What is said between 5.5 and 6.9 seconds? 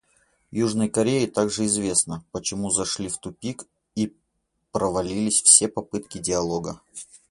попытки диалога.